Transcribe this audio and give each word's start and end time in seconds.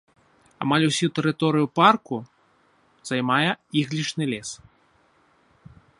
Амаль 0.63 0.85
усю 0.91 1.09
тэрыторыю 1.17 1.67
парку 1.79 2.17
займае 3.11 3.45
іглічны 3.83 4.23
лес. 4.33 4.49